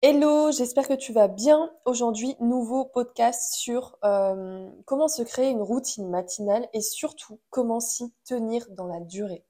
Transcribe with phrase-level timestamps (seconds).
[0.00, 1.72] Hello, j'espère que tu vas bien.
[1.84, 8.14] Aujourd'hui, nouveau podcast sur euh, comment se créer une routine matinale et surtout comment s'y
[8.24, 9.44] tenir dans la durée.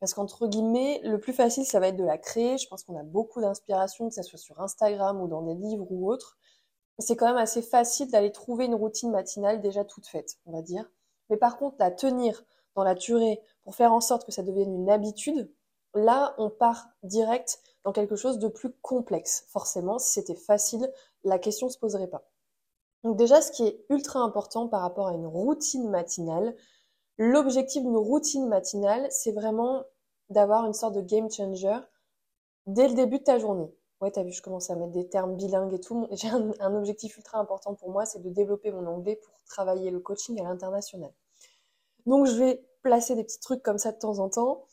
[0.00, 2.56] Parce qu'entre guillemets, le plus facile, ça va être de la créer.
[2.56, 5.86] Je pense qu'on a beaucoup d'inspiration, que ce soit sur Instagram ou dans des livres
[5.90, 6.38] ou autres.
[6.98, 10.62] C'est quand même assez facile d'aller trouver une routine matinale déjà toute faite, on va
[10.62, 10.90] dire.
[11.28, 12.42] Mais par contre, la tenir
[12.74, 15.52] dans la durée pour faire en sorte que ça devienne une habitude,
[15.92, 19.44] là, on part direct dans quelque chose de plus complexe.
[19.48, 20.92] Forcément, si c'était facile,
[21.24, 22.24] la question ne se poserait pas.
[23.04, 26.54] Donc déjà, ce qui est ultra important par rapport à une routine matinale,
[27.18, 29.84] l'objectif d'une routine matinale, c'est vraiment
[30.28, 31.78] d'avoir une sorte de game changer
[32.66, 33.72] dès le début de ta journée.
[34.00, 36.06] Ouais, t'as vu, je commence à mettre des termes bilingues et tout.
[36.12, 39.90] J'ai un, un objectif ultra important pour moi, c'est de développer mon anglais pour travailler
[39.90, 41.12] le coaching à l'international.
[42.06, 44.64] Donc je vais placer des petits trucs comme ça de temps en temps.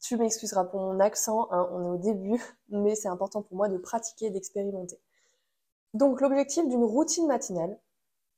[0.00, 3.68] Tu m'excuseras pour mon accent, hein, on est au début, mais c'est important pour moi
[3.68, 4.98] de pratiquer et d'expérimenter.
[5.92, 7.78] Donc l'objectif d'une routine matinale,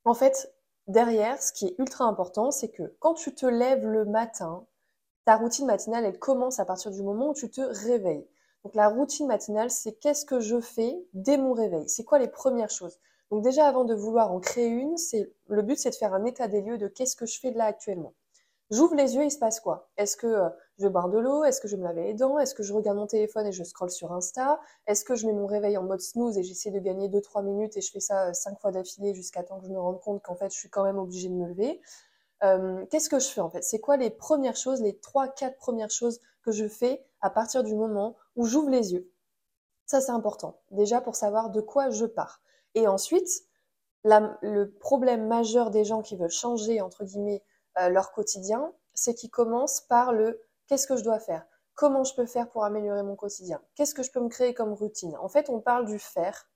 [0.05, 0.53] en fait,
[0.89, 4.67] derrière, ce qui est ultra important, c'est que quand tu te lèves le matin,
[5.25, 8.27] ta routine matinale, elle commence à partir du moment où tu te réveilles.
[8.65, 11.89] Donc la routine matinale, c'est qu'est-ce que je fais dès mon réveil?
[11.89, 12.99] C'est quoi les premières choses?
[13.31, 16.25] Donc déjà, avant de vouloir en créer une, c'est le but, c'est de faire un
[16.25, 18.15] état des lieux de qu'est-ce que je fais là actuellement.
[18.73, 19.91] J'ouvre les yeux, il se passe quoi?
[19.99, 21.45] Est-ce que euh, je vais de l'eau?
[21.45, 22.39] Est-ce que je me laver les dents?
[22.39, 24.59] Est-ce que je regarde mon téléphone et je scrolle sur Insta?
[24.87, 27.77] Est-ce que je mets mon réveil en mode snooze et j'essaie de gagner 2-3 minutes
[27.77, 30.23] et je fais ça 5 euh, fois d'affilée jusqu'à temps que je me rende compte
[30.23, 31.83] qu'en fait je suis quand même obligée de me lever?
[32.45, 33.63] Euh, Qu'est-ce que je fais en fait?
[33.63, 37.75] C'est quoi les premières choses, les 3-4 premières choses que je fais à partir du
[37.75, 39.13] moment où j'ouvre les yeux?
[39.85, 42.41] Ça c'est important, déjà pour savoir de quoi je pars.
[42.75, 43.29] Et ensuite,
[44.05, 47.43] le problème majeur des gens qui veulent changer, entre guillemets,
[47.79, 51.47] euh, leur quotidien, c'est qu'ils commencent par le qu'est-ce que je dois faire?
[51.75, 53.61] Comment je peux faire pour améliorer mon quotidien?
[53.75, 55.17] Qu'est-ce que je peux me créer comme routine?
[55.17, 56.49] En fait, on parle du faire,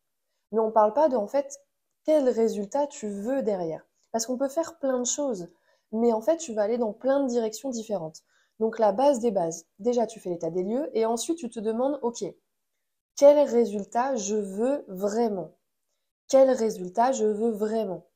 [0.53, 1.61] mais on ne parle pas de en fait
[2.05, 3.87] quel résultat tu veux derrière.
[4.13, 5.49] Parce qu'on peut faire plein de choses,
[5.93, 8.23] mais en fait, tu vas aller dans plein de directions différentes.
[8.59, 11.61] Donc la base des bases, déjà tu fais l'état des lieux et ensuite tu te
[11.61, 12.25] demandes, ok,
[13.17, 15.53] quel résultat je veux vraiment?
[16.29, 18.07] Quel résultat je veux vraiment?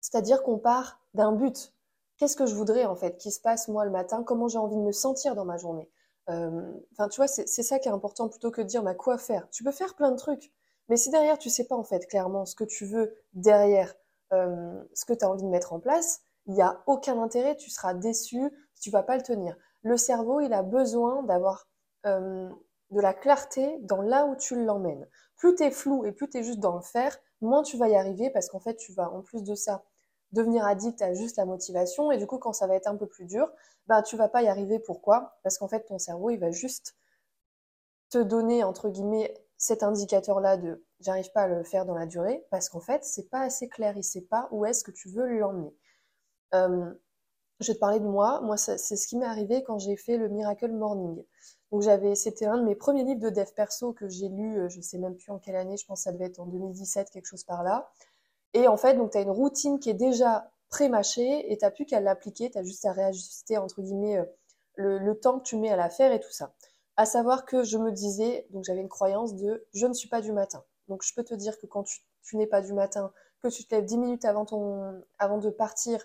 [0.00, 1.72] C'est-à-dire qu'on part d'un but
[2.16, 4.76] qu'est-ce que je voudrais en fait qui se passe moi le matin, comment j'ai envie
[4.76, 5.90] de me sentir dans ma journée.
[6.30, 9.18] Euh, enfin, tu vois, c'est ça qui est important plutôt que de dire bah, quoi
[9.18, 9.48] faire.
[9.50, 10.52] Tu peux faire plein de trucs,
[10.88, 13.94] mais si derrière tu sais pas en fait clairement ce que tu veux derrière,
[14.32, 17.56] euh, ce que tu as envie de mettre en place, il n'y a aucun intérêt,
[17.56, 18.40] tu seras déçu,
[18.80, 19.56] tu vas pas le tenir.
[19.82, 21.68] Le cerveau, il a besoin d'avoir
[22.06, 22.48] euh,
[22.90, 25.08] de la clarté dans là où tu l'emmènes.
[25.36, 27.88] Plus tu es flou et plus tu es juste dans le faire, moins tu vas
[27.88, 29.84] y arriver parce qu'en fait, tu vas en plus de ça
[30.32, 33.06] devenir addict à juste la motivation et du coup quand ça va être un peu
[33.06, 33.50] plus dur,
[33.86, 34.78] bah tu vas pas y arriver.
[34.78, 35.38] Pourquoi?
[35.42, 36.96] Parce qu'en fait ton cerveau il va juste
[38.10, 42.06] te donner entre guillemets cet indicateur là de j'arrive pas à le faire dans la
[42.06, 45.08] durée parce qu'en fait c'est pas assez clair, il sait pas où est-ce que tu
[45.08, 45.74] veux l'emmener.
[46.54, 46.92] Euh,
[47.62, 48.40] je vais te parler de moi.
[48.42, 51.22] Moi, c'est ce qui m'est arrivé quand j'ai fait le Miracle Morning.
[51.70, 54.68] Donc j'avais, c'était un de mes premiers livres de dev perso que j'ai lu, euh,
[54.68, 57.10] je sais même plus en quelle année, je pense que ça devait être en 2017,
[57.10, 57.90] quelque chose par là.
[58.54, 61.86] Et en fait, donc tu as une routine qui est déjà pré-mâchée et tu plus
[61.86, 64.24] qu'à l'appliquer, tu as juste à réajuster entre guillemets euh,
[64.74, 66.52] le, temps que tu mets à la faire et tout ça.
[66.96, 70.20] À savoir que je me disais, donc j'avais une croyance de je ne suis pas
[70.20, 70.64] du matin.
[70.88, 73.74] Donc je peux te dire que quand tu, n'es pas du matin, que tu te
[73.74, 76.04] lèves 10 minutes avant, ton, avant de partir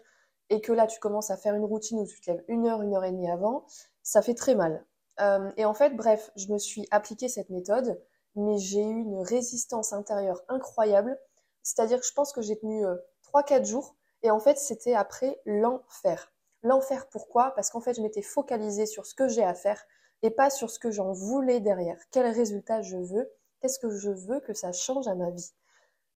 [0.49, 2.81] et que là tu commences à faire une routine où tu te lèves une heure,
[2.81, 3.65] une heure et demie avant,
[4.03, 4.85] ça fait très mal.
[5.19, 7.99] Euh, et en fait, bref, je me suis appliqué cette méthode,
[8.35, 11.19] mais j'ai eu une résistance intérieure incroyable
[11.67, 12.85] c'est-à-dire que je pense que j'ai tenu
[13.33, 16.31] 3-4 euh, jours et en fait c'était après l'enfer.
[16.63, 17.51] L'enfer pourquoi?
[17.55, 19.83] Parce qu'en fait je m'étais focalisée sur ce que j'ai à faire
[20.21, 21.99] et pas sur ce que j'en voulais derrière.
[22.11, 23.29] Quel résultat je veux?
[23.59, 25.51] Qu'est-ce que je veux que ça change à ma vie?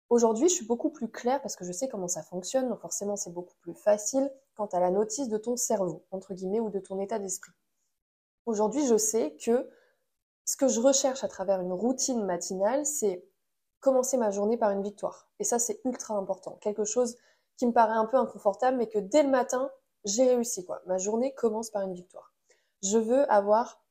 [0.09, 3.17] Aujourd'hui, je suis beaucoup plus claire parce que je sais comment ça fonctionne, donc forcément
[3.17, 6.79] c'est beaucoup plus facile quant à la notice de ton cerveau, entre guillemets, ou de
[6.79, 7.51] ton état d'esprit.
[8.45, 9.69] Aujourd'hui, je sais que
[10.45, 13.25] ce que je recherche à travers une routine matinale, c'est
[13.81, 15.27] commencer ma journée par une victoire.
[15.39, 16.57] Et ça, c'est ultra important.
[16.61, 17.17] Quelque chose
[17.57, 19.69] qui me paraît un peu inconfortable, mais que dès le matin,
[20.05, 20.65] j'ai réussi.
[20.65, 20.81] Quoi.
[20.85, 22.33] Ma journée commence par une victoire.
[22.81, 23.83] Je veux avoir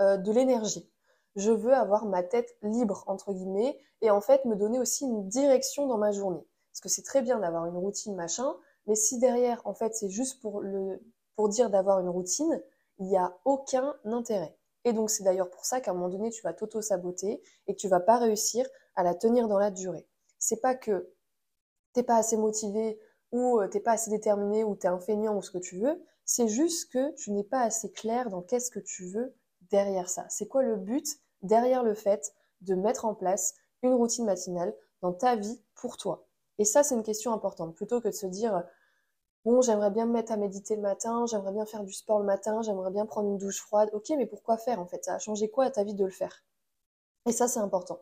[0.00, 0.90] euh, de l'énergie.
[1.36, 5.28] Je veux avoir ma tête libre, entre guillemets, et en fait me donner aussi une
[5.28, 6.46] direction dans ma journée.
[6.72, 8.54] Parce que c'est très bien d'avoir une routine, machin,
[8.86, 11.00] mais si derrière, en fait, c'est juste pour, le,
[11.34, 12.62] pour dire d'avoir une routine,
[12.98, 14.55] il n'y a aucun intérêt.
[14.86, 17.78] Et donc, c'est d'ailleurs pour ça qu'à un moment donné, tu vas t'auto-saboter et que
[17.78, 20.06] tu vas pas réussir à la tenir dans la durée.
[20.38, 21.12] C'est pas que
[21.92, 23.00] t'es pas assez motivé
[23.32, 26.00] ou euh, t'es pas assez déterminé ou t'es un feignant ou ce que tu veux.
[26.24, 29.34] C'est juste que tu n'es pas assez clair dans qu'est-ce que tu veux
[29.72, 30.24] derrière ça.
[30.28, 31.04] C'est quoi le but
[31.42, 34.72] derrière le fait de mettre en place une routine matinale
[35.02, 36.28] dans ta vie pour toi?
[36.58, 37.74] Et ça, c'est une question importante.
[37.74, 38.62] Plutôt que de se dire,
[39.46, 42.24] bon, j'aimerais bien me mettre à méditer le matin, j'aimerais bien faire du sport le
[42.24, 43.88] matin, j'aimerais bien prendre une douche froide.
[43.92, 45.04] Ok, mais pourquoi faire en fait?
[45.04, 46.42] Ça a changé quoi à ta vie de le faire?
[47.26, 48.00] Et ça, c'est important.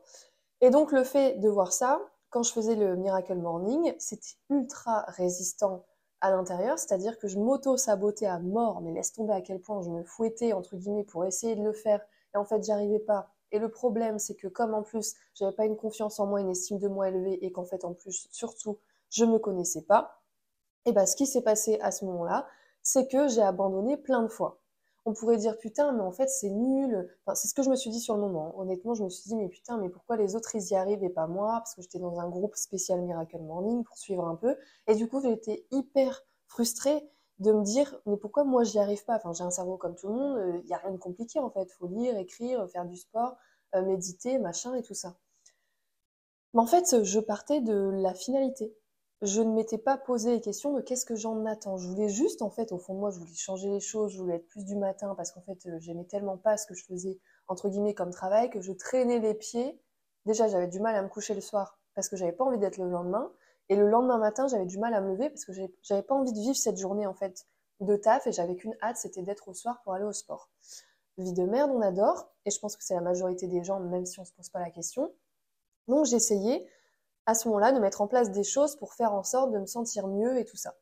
[0.63, 2.01] Et donc, le fait de voir ça,
[2.31, 5.85] quand je faisais le Miracle Morning, c'était ultra résistant
[6.23, 9.91] à l'intérieur, c'est-à-dire que je m'auto-sabotais à mort, mais laisse tomber à quel point je
[9.91, 12.01] me fouettais, entre guillemets, pour essayer de le faire,
[12.35, 13.29] et en fait, j'arrivais pas.
[13.53, 16.51] Et le problème, c'est que comme en plus, j'avais pas une confiance en moi, une
[16.51, 18.79] estime de moi élevée, et qu'en fait, en plus, surtout,
[19.11, 20.24] je me connaissais pas,
[20.87, 22.47] et ben, ce qui s'est passé à ce moment-là,
[22.83, 24.61] c'est que j'ai abandonné plein de fois
[25.07, 27.09] on pourrait dire putain, mais en fait c'est nul.
[27.35, 28.59] C'est ce que je me suis dit sur le moment.
[28.59, 31.11] Honnêtement, je me suis dit mais putain, mais pourquoi les autres ils y arrivent et
[31.11, 31.53] pas moi?
[31.59, 34.57] Parce que j'étais dans un groupe spécial Miracle Morning pour suivre un peu.
[34.87, 39.17] Et du coup, été hyper frustrée de me dire mais pourquoi moi j'y arrive pas?
[39.17, 41.39] Enfin, j'ai un cerveau comme tout le monde, il euh, n'y a rien de compliqué
[41.39, 41.71] en fait.
[41.73, 43.37] Faut lire, écrire, faire du sport,
[43.75, 45.17] euh, méditer, machin et tout ça.
[46.55, 48.75] Mais en fait, je partais de la finalité
[49.23, 51.77] je ne m'étais pas posé les questions de qu'est-ce que j'en attends.
[51.77, 54.19] Je voulais juste, en fait, au fond de moi, je voulais changer les choses, je
[54.19, 56.85] voulais être plus du matin parce qu'en fait, euh, j'aimais tellement pas ce que je
[56.85, 57.19] faisais,
[57.49, 59.81] entre guillemets, comme travail, que je traînais les pieds.
[60.27, 62.79] Déjà, j'avais du mal à me coucher le soir parce que j'avais pas envie d'être
[62.79, 63.33] le lendemain.
[63.71, 65.53] Et le lendemain matin, j'avais du mal à me lever parce que
[65.83, 67.47] j'avais pas envie de vivre cette journée, en fait,
[67.81, 70.51] de taf et j'avais qu'une hâte, c'était d'être au soir pour aller au sport.
[71.17, 72.31] Vie de merde, on adore.
[72.45, 74.61] Et je pense que c'est la majorité des gens, même si on se pose pas
[74.61, 75.13] la question.
[75.89, 76.67] Donc, j'essayais
[77.27, 79.67] à ce moment-là de mettre en place des choses pour faire en sorte de me
[79.67, 80.75] sentir mieux et tout ça.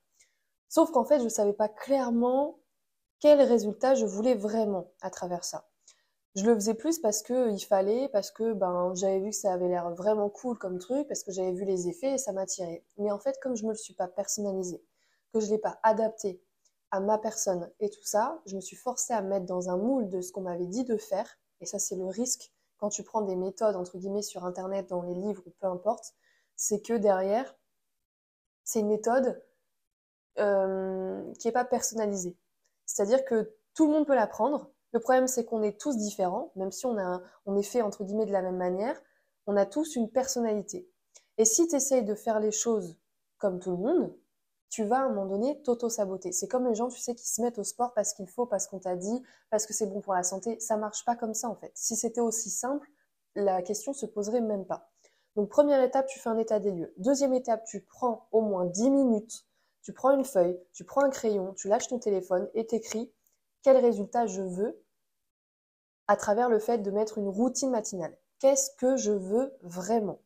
[0.69, 2.59] Sauf qu'en fait, je ne savais pas clairement
[3.21, 5.69] quel résultat je voulais vraiment à travers ça.
[6.35, 9.53] Je le faisais plus parce que il fallait, parce que ben j'avais vu que ça
[9.53, 12.85] avait l'air vraiment cool comme truc, parce que j'avais vu les effets et ça m'attirait.
[12.97, 14.83] Mais en fait, comme je me le suis pas personnalisé,
[15.33, 16.43] que je l'ai pas adapté
[16.91, 19.77] à ma personne et tout ça, je me suis forcée à me mettre dans un
[19.77, 21.39] moule de ce qu'on m'avait dit de faire.
[21.61, 25.03] Et ça, c'est le risque quand tu prends des méthodes entre guillemets sur internet, dans
[25.03, 26.15] les livres ou peu importe,
[26.63, 27.57] c'est que derrière,
[28.63, 29.43] c'est une méthode
[30.39, 32.39] euh, qui n'est pas personnalisée.
[32.87, 34.71] C'est-à-dire que tout le monde peut l'apprendre.
[34.93, 37.21] Le problème, c'est qu'on est tous différents, même si on, a
[37.59, 38.97] est fait entre guillemets de la même manière,
[39.49, 40.89] on a tous une personnalité.
[41.37, 42.97] Et si tu essayes de faire les choses
[43.39, 44.17] comme tout le monde,
[44.69, 46.31] tu vas à un moment donné t'auto-saboter.
[46.31, 48.69] C'est comme les gens, tu sais, qui se mettent au sport parce qu'il faut, parce
[48.69, 49.21] qu'on t'a dit,
[49.51, 50.61] parce que c'est bon pour la santé.
[50.61, 51.73] Ça marche pas comme ça, en fait.
[51.75, 52.89] Si c'était aussi simple,
[53.35, 54.92] la question se poserait même pas.
[55.37, 56.93] Donc première étape, tu fais un état des lieux.
[56.99, 59.47] Deuxième étape, tu prends au moins 10 minutes,
[59.83, 63.13] tu prends une feuille, tu prends un crayon, tu lâches ton téléphone et t'écris
[63.63, 64.83] quel résultat je veux
[66.07, 68.17] à travers le fait de mettre une routine matinale.
[68.39, 70.21] Qu'est-ce que je veux vraiment?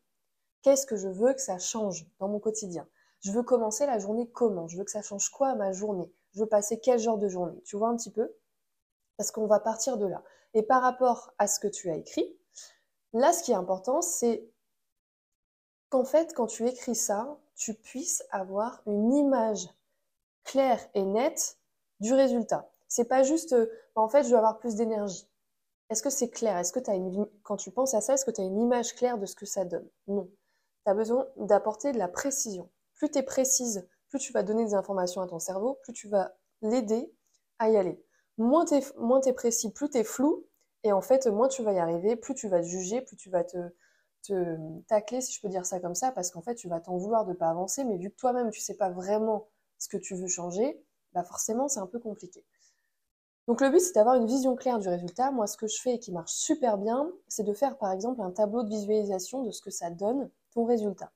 [0.63, 2.89] Qu'est-ce que je veux que ça change dans mon quotidien?
[3.21, 4.67] Je veux commencer la journée comment?
[4.69, 6.11] Je veux que ça change quoi à ma journée?
[6.33, 7.61] Je veux passer quel genre de journée?
[7.65, 8.35] Tu vois un petit peu?
[9.17, 10.23] Parce qu'on va partir de là.
[10.55, 12.37] Et par rapport à ce que tu as écrit,
[13.13, 14.51] là, ce qui est important, c'est
[15.91, 19.69] qu'en fait, quand tu écris ça, tu puisses avoir une image
[20.45, 21.59] claire et nette
[22.01, 22.71] du résultat.
[22.89, 25.29] C'est pas juste, euh, en fait, je veux avoir plus d'énergie.
[25.89, 26.57] Est-ce que c'est clair?
[26.57, 28.95] Est-ce que as une, quand tu penses à ça, est-ce que tu as une image
[28.95, 29.89] claire de ce que ça donne?
[30.09, 30.29] Non.
[30.85, 32.69] Tu as besoin d'apporter de la précision.
[32.95, 36.09] Plus tu es précise, plus tu vas donner des informations à ton cerveau, plus tu
[36.09, 37.13] vas l'aider
[37.59, 38.03] à y aller.
[38.39, 40.47] Moins tu es, précis, plus tu es flou,
[40.83, 43.31] et en fait, moins tu vas y arriver, plus tu vas te juger, plus tu
[43.31, 43.57] vas te,
[44.89, 47.25] tacler, si je peux dire ça comme ça, parce qu'en fait, tu vas t'en vouloir
[47.25, 50.29] de pas avancer, mais vu que toi-même, tu sais pas vraiment ce que tu veux
[50.29, 52.45] changer, bah forcément, c'est un peu compliqué.
[53.47, 55.31] Donc le but, c'est d'avoir une vision claire du résultat.
[55.31, 58.21] Moi, ce que je fais et qui marche super bien, c'est de faire, par exemple,
[58.21, 61.13] un tableau de visualisation de ce que ça donne, ton résultat.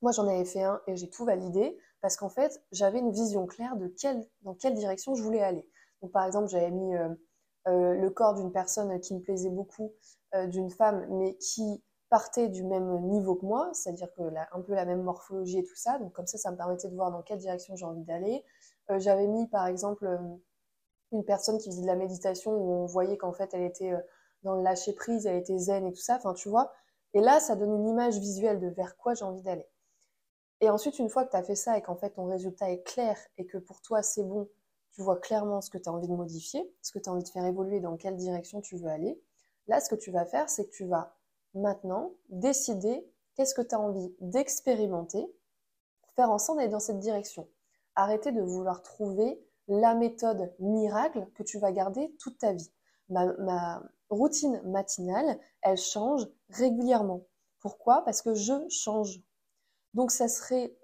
[0.00, 3.46] Moi, j'en avais fait un et j'ai tout validé, parce qu'en fait, j'avais une vision
[3.46, 5.68] claire de quelle, dans quelle direction je voulais aller.
[6.00, 7.08] Donc, par exemple, j'avais mis euh,
[7.66, 9.92] euh, le corps d'une personne qui me plaisait beaucoup,
[10.34, 14.74] euh, d'une femme, mais qui partait du même niveau que moi, c'est-à-dire que un peu
[14.74, 15.98] la même morphologie et tout ça.
[15.98, 18.44] Donc comme ça, ça me permettait de voir dans quelle direction j'ai envie d'aller.
[18.90, 20.18] Euh, j'avais mis par exemple euh,
[21.12, 24.00] une personne qui faisait de la méditation où on voyait qu'en fait elle était euh,
[24.42, 26.16] dans le lâcher prise, elle était zen et tout ça.
[26.16, 26.72] Enfin tu vois.
[27.14, 29.66] Et là, ça donne une image visuelle de vers quoi j'ai envie d'aller.
[30.60, 32.82] Et ensuite, une fois que tu as fait ça et qu'en fait ton résultat est
[32.82, 34.48] clair et que pour toi c'est bon,
[34.92, 37.22] tu vois clairement ce que tu as envie de modifier, ce que tu as envie
[37.22, 39.20] de faire évoluer, dans quelle direction tu veux aller.
[39.68, 41.17] Là, ce que tu vas faire, c'est que tu vas
[41.58, 45.24] maintenant décider qu'est-ce que tu as envie d'expérimenter
[46.00, 47.48] pour faire en sorte d'aller dans cette direction.
[47.94, 52.70] Arrêtez de vouloir trouver la méthode miracle que tu vas garder toute ta vie.
[53.10, 57.26] Ma, routine matinale, elle change régulièrement.
[57.60, 58.02] Pourquoi?
[58.04, 59.20] Parce que je change.
[59.92, 60.74] Donc ça serait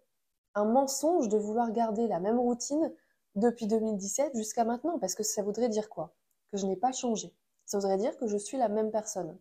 [0.54, 2.92] un mensonge de vouloir garder la même routine
[3.34, 6.14] depuis 2017 jusqu'à maintenant, parce que ça voudrait dire quoi?
[6.50, 7.34] Que je n'ai pas changé.
[7.64, 9.36] Ça voudrait dire que je suis la même personne.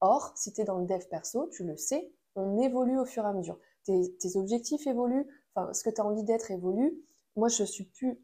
[0.00, 3.24] Or, si tu es dans le dev perso, tu le sais, on évolue au fur
[3.24, 3.58] et à mesure.
[3.84, 7.02] Tes, objectifs évoluent, enfin, ce que tu as envie d'être évolue.
[7.36, 8.22] Moi, je suis plus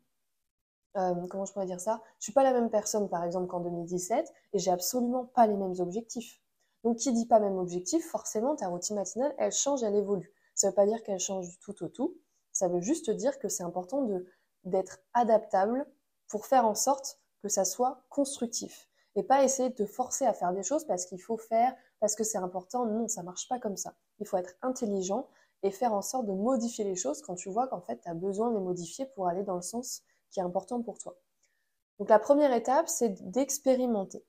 [0.96, 2.02] euh, comment je pourrais dire ça?
[2.18, 5.56] Je suis pas la même personne, par exemple, qu'en 2017, et j'ai absolument pas les
[5.56, 6.40] mêmes objectifs.
[6.84, 10.32] Donc, qui dit pas même objectif, forcément, ta routine matinale, elle change, elle évolue.
[10.54, 12.16] Ça veut pas dire qu'elle change tout au tout.
[12.52, 14.08] Ça veut juste dire que c'est important
[14.64, 15.86] d'être adaptable
[16.28, 20.32] pour faire en sorte que ça soit constructif et pas essayer de te forcer à
[20.32, 22.84] faire des choses parce qu'il faut faire, parce que c'est important.
[22.86, 23.94] Non, ça marche pas comme ça.
[24.20, 25.26] Il faut être intelligent
[25.62, 28.14] et faire en sorte de modifier les choses quand tu vois qu'en fait, tu as
[28.14, 31.16] besoin de les modifier pour aller dans le sens qui est important pour toi.
[31.98, 34.22] Donc la première étape, c'est d'expérimenter.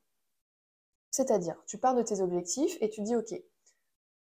[1.11, 3.33] C'est-à-dire, tu pars de tes objectifs et tu dis, OK,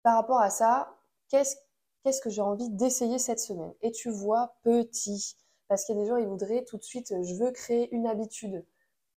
[0.02, 0.96] par rapport à ça,
[1.30, 1.58] qu'est-ce
[2.04, 3.74] qu'est-ce que j'ai envie d'essayer cette semaine?
[3.82, 5.38] Et tu vois petit.
[5.68, 8.08] Parce qu'il y a des gens, ils voudraient tout de suite, je veux créer une
[8.08, 8.66] habitude.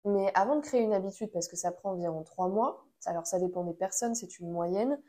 [0.07, 3.39] Mais avant de créer une habitude, parce que ça prend environ trois mois, alors ça
[3.39, 5.01] dépend des personnes, c'est une moyenne,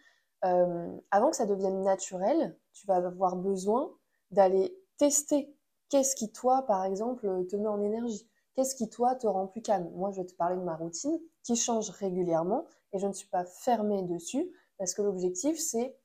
[0.43, 3.91] euh, avant que ça devienne naturel, tu vas avoir besoin
[4.31, 5.55] d'aller tester
[5.89, 8.27] qu'est-ce qui, toi, par exemple, te met en énergie.
[8.55, 11.19] Qu'est-ce qui, toi, te rend plus calme Moi, je vais te parler de ma routine
[11.43, 15.95] qui change régulièrement et je ne suis pas fermée dessus parce que l'objectif, c'est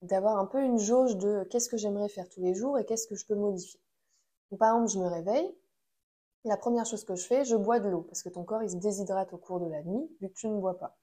[0.00, 3.06] d'avoir un peu une jauge de qu'est-ce que j'aimerais faire tous les jours et qu'est-ce
[3.06, 3.80] que je peux modifier.
[4.58, 5.56] par exemple, je me réveille,
[6.44, 8.70] la première chose que je fais, je bois de l'eau parce que ton corps il
[8.70, 10.96] se déshydrate au cours de la nuit vu que tu ne bois pas.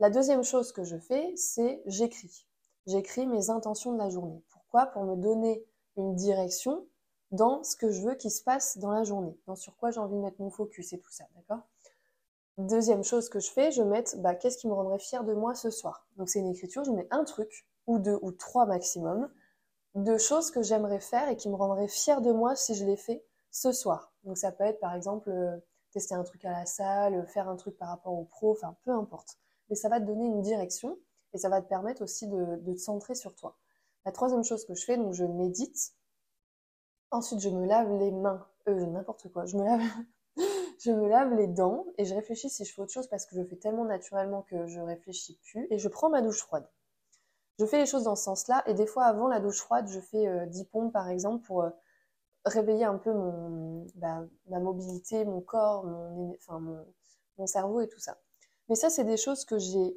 [0.00, 2.48] La deuxième chose que je fais, c'est j'écris.
[2.86, 4.42] J'écris mes intentions de la journée.
[4.50, 4.86] Pourquoi?
[4.86, 5.64] Pour me donner
[5.96, 6.86] une direction
[7.30, 10.00] dans ce que je veux qu'il se passe dans la journée, dans sur quoi j'ai
[10.00, 11.62] envie de mettre mon focus et tout ça, d'accord?
[12.58, 15.54] Deuxième chose que je fais, je mets bah, qu'est-ce qui me rendrait fier de moi
[15.54, 16.06] ce soir?
[16.16, 19.28] Donc c'est une écriture, je mets un truc ou deux ou trois maximum
[19.94, 22.96] de choses que j'aimerais faire et qui me rendraient fière de moi si je les
[22.96, 24.13] fais ce soir.
[24.24, 25.56] Donc ça peut être par exemple euh,
[25.92, 28.90] tester un truc à la salle, faire un truc par rapport au pro, enfin peu
[28.90, 29.38] importe.
[29.68, 30.98] Mais ça va te donner une direction
[31.32, 33.56] et ça va te permettre aussi de, te centrer sur toi.
[34.04, 35.94] La troisième chose que je fais, donc je médite.
[37.10, 38.46] Ensuite, je me lave les mains.
[38.68, 39.46] Euh, n'importe quoi.
[39.46, 39.80] Je me lave,
[40.84, 43.36] je me lave les dents et je réfléchis si je fais autre chose parce que
[43.36, 45.66] je fais tellement naturellement que je réfléchis plus.
[45.70, 46.68] Et je prends ma douche froide.
[47.58, 50.00] Je fais les choses dans ce sens-là et des fois avant la douche froide, je
[50.00, 51.70] fais 10 euh, pompes par exemple pour euh,
[52.44, 53.12] réveiller un peu
[53.96, 58.18] bah, ma mobilité, mon corps, mon, cerveau et tout ça.
[58.68, 59.96] Mais ça, c'est des choses que j'ai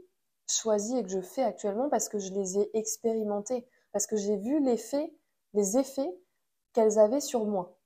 [0.50, 4.38] choisies et que je fais actuellement parce que je les ai expérimentées, parce que j'ai
[4.38, 6.18] vu les effets
[6.74, 7.78] qu'elles avaient sur moi.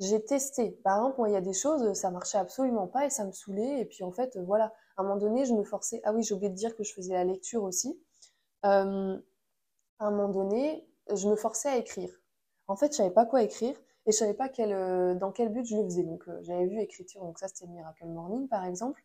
[0.00, 0.70] J'ai testé.
[0.82, 3.80] Par exemple, il y a des choses, ça marchait absolument pas et ça me saoulait.
[3.80, 6.00] Et puis, en fait, voilà, à un moment donné, je me forçais.
[6.04, 8.00] Ah oui, j'ai oublié de dire que je faisais la lecture aussi.
[8.64, 9.18] Euh,
[9.98, 12.10] à un moment donné, je me forçais à écrire.
[12.66, 13.76] En fait, je savais pas quoi écrire
[14.06, 16.02] et je savais pas quel, euh, dans quel but je le faisais.
[16.04, 19.02] Donc, euh, j'avais vu écriture, donc ça, c'était le Miracle Morning, par exemple.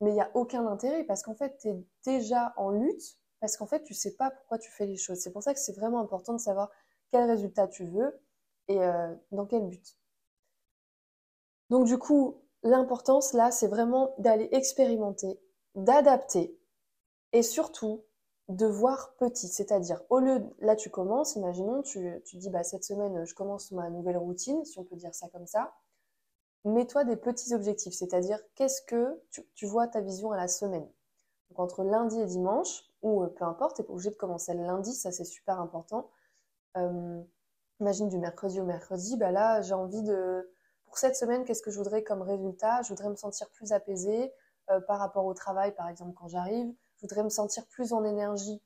[0.00, 3.56] Mais il n'y a aucun intérêt parce qu'en fait, tu es déjà en lutte parce
[3.56, 5.18] qu'en fait, tu sais pas pourquoi tu fais les choses.
[5.18, 6.70] C'est pour ça que c'est vraiment important de savoir
[7.10, 8.20] quel résultat tu veux
[8.68, 9.98] et euh, dans quel but.
[11.70, 15.40] Donc, du coup, l'importance là, c'est vraiment d'aller expérimenter,
[15.74, 16.56] d'adapter
[17.32, 18.04] et surtout
[18.48, 23.24] de voir petit, c'est-à-dire au lieu là tu commences, imaginons tu, dis bah cette semaine
[23.24, 25.74] je commence ma nouvelle routine, si on peut dire ça comme ça,
[26.64, 29.20] mets-toi des petits objectifs, c'est-à-dire qu'est-ce que
[29.54, 30.88] tu, vois ta vision à la semaine?
[31.50, 34.54] Donc entre lundi et dimanche, ou euh, peu importe, tu n'es pas obligé de commencer
[34.54, 36.10] le lundi, ça c'est super important.
[36.76, 37.22] Euh,
[37.80, 40.50] imagine du mercredi au mercredi, bah là j'ai envie de...
[40.86, 42.80] Pour cette semaine, qu'est-ce que je voudrais comme résultat?
[42.80, 44.32] Je voudrais me sentir plus apaisée
[44.70, 46.72] euh, par rapport au travail, par exemple, quand j'arrive.
[46.98, 48.60] Je voudrais me sentir plus en énergie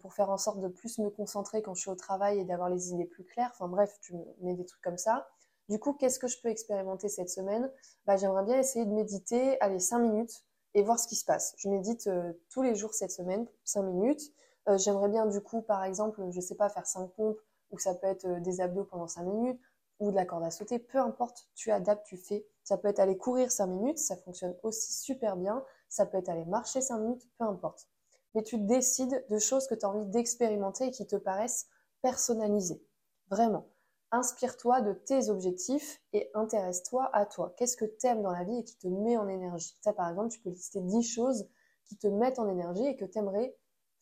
[0.00, 2.70] pour faire en sorte de plus me concentrer quand je suis au travail et d'avoir
[2.70, 3.50] les idées plus claires.
[3.52, 5.28] Enfin bref, tu mets des trucs comme ça.
[5.68, 7.70] Du coup, qu'est-ce que je peux expérimenter cette semaine?
[8.06, 11.54] Bah, J'aimerais bien essayer de méditer, aller 5 minutes et voir ce qui se passe.
[11.56, 14.20] Je médite euh, tous les jours cette semaine, 5 minutes.
[14.68, 17.38] Euh, j'aimerais bien du coup, par exemple, je sais pas, faire 5 pompes
[17.70, 19.60] ou ça peut être euh, des abdos pendant 5 minutes
[20.00, 22.44] ou de la corde à sauter, peu importe, tu adaptes, tu fais.
[22.64, 25.64] Ça peut être aller courir 5 minutes, ça fonctionne aussi super bien.
[25.94, 27.86] Ça peut être aller marcher 5 minutes, peu importe.
[28.34, 31.68] Mais tu décides de choses que tu as envie d'expérimenter et qui te paraissent
[32.02, 32.84] personnalisées.
[33.30, 33.68] Vraiment
[34.10, 37.52] inspire-toi de tes objectifs et intéresse-toi à toi.
[37.56, 39.76] Qu'est-ce que tu aimes dans la vie et qui te met en énergie?
[39.82, 41.48] Ça, par exemple, tu peux lister 10 choses
[41.84, 43.56] qui te mettent en énergie et que tu aimerais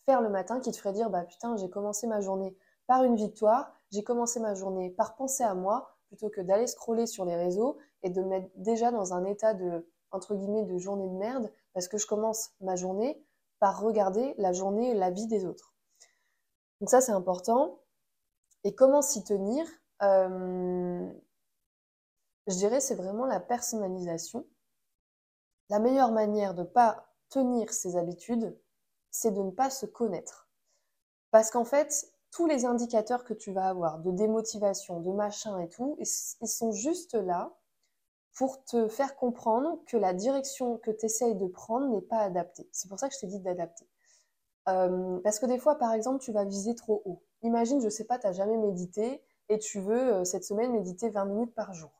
[0.07, 2.57] faire le matin, qui te ferait dire, bah putain, j'ai commencé ma journée
[2.87, 7.07] par une victoire, j'ai commencé ma journée par penser à moi, plutôt que d'aller scroller
[7.07, 10.77] sur les réseaux et de me mettre déjà dans un état de, entre guillemets, de
[10.79, 13.25] journée de merde, parce que je commence ma journée
[13.61, 15.75] par regarder la journée et la vie des autres.
[16.81, 17.81] Donc ça, c'est important.
[18.65, 19.67] Et comment s'y tenir
[20.03, 21.13] euh,
[22.47, 24.47] je dirais c'est vraiment la personnalisation.
[25.69, 28.59] La meilleure manière de ne pas tenir ses habitudes,
[29.11, 30.49] c'est de ne pas se connaître.
[31.31, 35.69] Parce qu'en fait, tous les indicateurs que tu vas avoir de démotivation, de machin et
[35.69, 37.57] tout, ils sont juste là
[38.35, 42.69] pour te faire comprendre que la direction que tu essayes de prendre n'est pas adaptée.
[42.73, 43.87] C'est pour ça que je t'ai dit d'adapter.
[44.69, 47.23] Euh, parce que des fois, par exemple, tu vas viser trop haut.
[47.43, 51.11] Imagine, je sais pas, tu n'as jamais médité et tu veux euh, cette semaine méditer
[51.11, 51.91] 20 minutes par jour.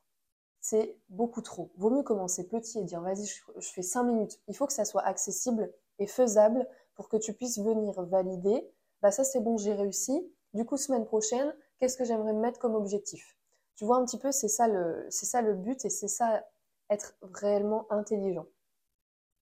[0.61, 1.71] C'est beaucoup trop.
[1.77, 4.39] Vaut mieux commencer petit et dire vas-y, je, fais 5 minutes.
[4.47, 8.71] Il faut que ça soit accessible et faisable pour que tu puisses venir valider.
[9.01, 10.25] Bah ça c'est bon, j'ai réussi.
[10.53, 13.37] Du coup, semaine prochaine, qu'est-ce que j'aimerais me mettre comme objectif?
[13.75, 16.45] Tu vois un petit peu, c'est ça le, but et c'est ça
[16.89, 18.45] être réellement intelligent.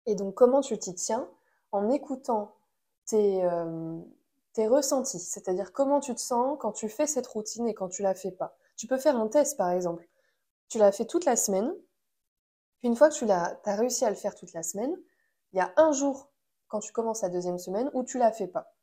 [0.07, 1.29] Et donc, comment tu t'y tiens
[1.73, 2.55] En écoutant
[3.07, 3.99] tes, euh,
[4.53, 8.03] tes ressentis, c'est-à-dire comment tu te sens quand tu fais cette routine et quand tu
[8.03, 8.57] la fais pas?
[8.77, 10.09] Tu peux faire un test par exemple.
[10.69, 11.75] Tu l'as fait toute la semaine,
[12.79, 14.97] puis une fois que tu l'as, as réussi à le faire toute la semaine,
[15.53, 16.31] il y a un jour
[16.69, 18.75] quand tu commences la deuxième semaine où tu la fais pas.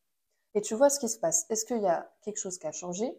[0.54, 1.46] Et tu vois ce qui se passe.
[1.50, 3.18] Est-ce qu'il y a quelque chose qui a changé?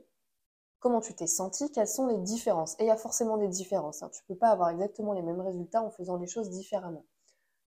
[0.80, 4.02] Comment tu t'es senti Quelles sont les différences Et il y a forcément des différences.
[4.02, 4.10] Hein.
[4.12, 7.04] Tu peux pas avoir exactement les mêmes résultats en faisant les choses différemment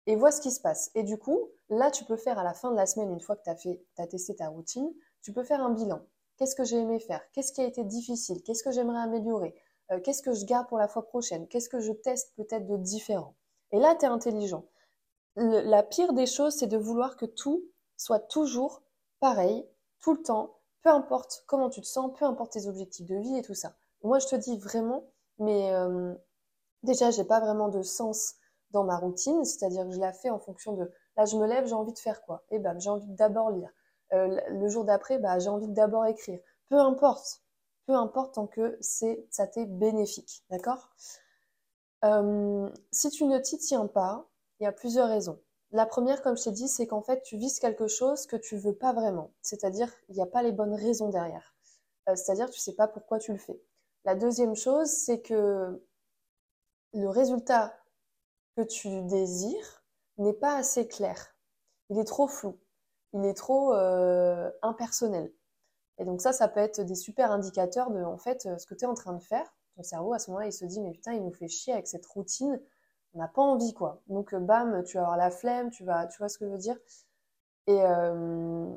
[0.08, 0.92] et vois ce qui se passe.
[0.96, 3.36] Et du coup, là, tu peux faire à la fin de la semaine, une fois
[3.36, 4.92] que tu as testé ta routine,
[5.22, 6.02] tu peux faire un bilan.
[6.38, 7.22] Qu'est-ce que j'ai aimé faire?
[7.34, 8.42] Qu'est-ce qui a été difficile?
[8.44, 9.54] Qu'est-ce que j'aimerais améliorer?
[9.92, 11.48] Euh, Qu'est-ce que je garde pour la fois prochaine?
[11.48, 13.36] Qu'est-ce que je teste peut-être de différent?
[13.72, 14.66] Et là, tu es intelligent.
[15.36, 17.64] la pire des choses, c'est de vouloir que tout
[17.96, 18.82] soit toujours
[19.20, 19.66] pareil,
[20.02, 23.38] tout le temps, peu importe comment tu te sens, peu importe tes objectifs de vie
[23.38, 23.76] et tout ça.
[24.04, 25.06] Moi, je te dis vraiment,
[25.40, 26.14] mais euh,
[26.84, 28.36] déjà, j'ai pas vraiment de sens
[28.72, 31.66] dans ma routine, c'est-à-dire que je la fais en fonction de là je me lève,
[31.68, 32.44] j'ai envie de faire quoi?
[32.52, 33.70] Eh ben j'ai envie d'abord lire.
[34.14, 36.40] Euh, le jour d'après, bah, j'ai envie d'abord écrire.
[36.70, 37.42] Peu importe,
[37.88, 40.90] peu importe tant que c'est ça t'est bénéfique, d'accord?
[42.06, 45.40] Euh, Si tu ne t'y tiens pas, il y a plusieurs raisons.
[45.72, 48.58] La première, comme je t'ai dit, c'est qu'en fait tu vises quelque chose que tu
[48.58, 51.56] veux pas vraiment, c'est-à-dire il n'y a pas les bonnes raisons derrière.
[52.10, 53.62] Euh, c'est-à-dire tu sais pas pourquoi tu le fais.
[54.04, 55.82] La deuxième chose, c'est que
[56.94, 57.74] le résultat
[58.58, 59.84] que tu désires
[60.18, 61.36] n'est pas assez clair.
[61.90, 62.60] Il est trop flou.
[63.14, 65.32] Il est trop euh, impersonnel.
[65.98, 68.86] Et donc ça, ça peut être des super indicateurs de, en fait, ce que tu
[68.86, 69.54] es en train de faire.
[69.76, 71.88] Ton cerveau, à ce moment-là, il se dit, mais putain, il nous fait chier avec
[71.88, 72.60] cette routine.
[73.14, 74.02] On n'a pas envie, quoi.
[74.08, 76.58] Donc, bam, tu vas avoir la flemme, tu vas, tu vois ce que je veux
[76.58, 76.78] dire?
[77.68, 78.76] Et euh,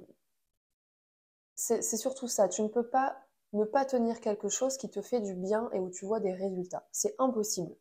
[1.57, 2.49] c'est surtout ça.
[2.49, 3.16] Tu ne peux pas
[3.53, 6.33] ne pas tenir quelque chose qui te fait du bien et où tu vois des
[6.33, 6.87] résultats.
[6.92, 7.75] C'est impossible.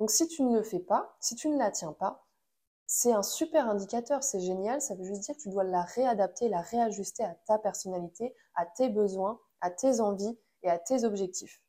[0.00, 2.26] Donc si tu ne le fais pas, si tu ne la tiens pas,
[2.86, 6.48] c'est un super indicateur, c'est génial, ça veut juste dire que tu dois la réadapter,
[6.48, 11.62] la réajuster à ta personnalité, à tes besoins, à tes envies et à tes objectifs.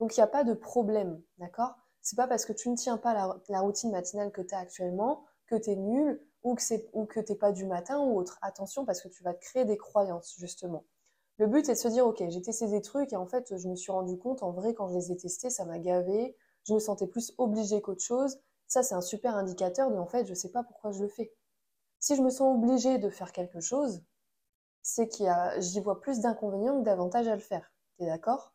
[0.00, 1.76] Donc il n'y a pas de problème, d'accord?
[2.02, 3.14] C'est pas parce que tu ne tiens pas
[3.48, 7.06] la, routine matinale que tu as actuellement que tu es nul ou que c'est ou
[7.06, 8.38] que t'es pas du matin ou autre.
[8.42, 10.84] Attention parce que tu vas te créer des croyances justement.
[11.38, 13.68] Le but est de se dire ok j'ai testé des trucs et en fait je
[13.68, 16.74] me suis rendu compte en vrai quand je les ai testés ça m'a gavé, je
[16.74, 18.40] me sentais plus obligée qu'autre chose.
[18.68, 21.32] Ça, c'est un super indicateur de en fait, je sais pas pourquoi je le fais.
[21.98, 24.02] Si je me sens obligée de faire quelque chose,
[24.82, 27.70] c'est qu'il y a, j'y vois plus d'inconvénients que d'avantages à le faire.
[27.98, 28.54] Tu es d'accord?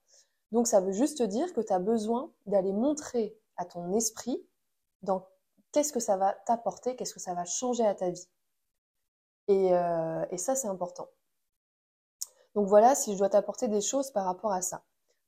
[0.51, 4.45] Donc ça veut juste dire que tu as besoin d'aller montrer à ton esprit
[5.01, 5.27] dans
[5.71, 8.27] qu'est-ce que ça va t'apporter, qu'est-ce que ça va changer à ta vie.
[9.47, 11.10] Et, euh, ça, c'est important.
[12.55, 14.83] Donc voilà, si je dois t'apporter des choses par rapport à ça.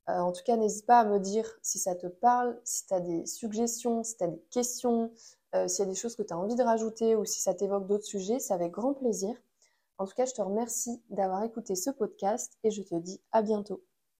[0.09, 2.93] Euh, en tout cas, n'hésite pas à me dire si ça te parle, si tu
[2.93, 5.11] as des suggestions, si tu as des questions,
[5.55, 7.53] euh, s'il y a des choses que tu as envie de rajouter ou si ça
[7.53, 9.35] t'évoque d'autres sujets, c'est avec grand plaisir.
[9.99, 13.41] En tout cas, je te remercie d'avoir écouté ce podcast et je te dis à
[13.41, 13.83] bientôt.